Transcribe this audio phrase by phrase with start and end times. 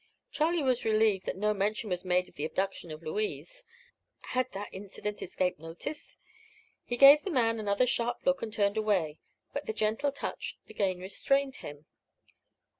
[0.31, 3.63] Charlie was relieved that no mention was made of the abduction of Louise.
[4.21, 6.17] Had that incident escaped notice?
[6.83, 9.19] He gave the man another sharp look and turned away;
[9.53, 11.85] but the gentle touch again restrained him.